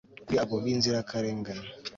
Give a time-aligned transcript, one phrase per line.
[0.25, 1.67] kuri abo bi nzirakarengane